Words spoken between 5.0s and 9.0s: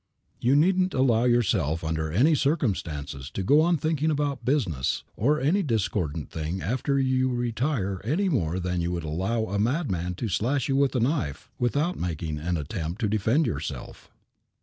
or any discordant thing after you retire any more than you